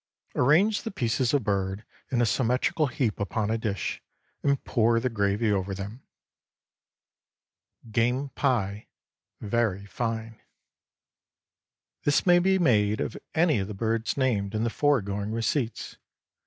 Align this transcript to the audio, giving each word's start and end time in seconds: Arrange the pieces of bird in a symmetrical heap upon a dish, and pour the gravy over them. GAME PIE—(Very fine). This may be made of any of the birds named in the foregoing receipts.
Arrange 0.33 0.81
the 0.81 0.89
pieces 0.89 1.31
of 1.31 1.43
bird 1.43 1.85
in 2.09 2.23
a 2.23 2.25
symmetrical 2.25 2.87
heap 2.87 3.19
upon 3.19 3.51
a 3.51 3.57
dish, 3.59 4.01
and 4.41 4.63
pour 4.63 4.99
the 4.99 5.11
gravy 5.11 5.51
over 5.51 5.75
them. 5.75 6.01
GAME 7.91 8.29
PIE—(Very 8.33 9.85
fine). 9.85 10.41
This 12.03 12.25
may 12.25 12.39
be 12.39 12.57
made 12.57 12.99
of 12.99 13.15
any 13.35 13.59
of 13.59 13.67
the 13.67 13.75
birds 13.75 14.17
named 14.17 14.55
in 14.55 14.63
the 14.63 14.71
foregoing 14.71 15.33
receipts. 15.33 15.97